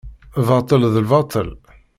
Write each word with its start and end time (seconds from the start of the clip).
Baṭel 0.47 0.81
d 0.93 0.95
lbaṭel. 1.05 1.49